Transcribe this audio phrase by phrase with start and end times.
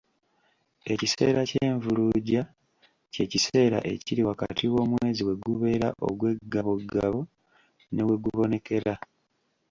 [0.93, 2.41] Ekiseera ky’envuluugya
[3.13, 7.19] kye'kiseera ekiri wakati w’omwezi we gubeerera ogw’eggabogabo
[7.93, 8.93] ne we gubonekera.